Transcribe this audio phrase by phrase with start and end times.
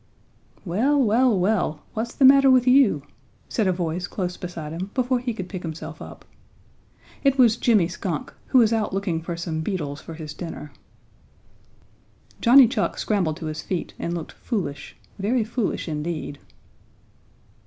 [0.65, 1.83] "Well, well, well!
[1.93, 3.03] What's the matter with you?"
[3.47, 6.25] said a voice close beside him before he could pick himself up.
[7.23, 10.71] It was Jimmy Skunk, who was out looking for some beetles for his dinner.
[12.41, 16.39] Johnny Chuck scrambled to his feet and looked foolish, very foolish indeed.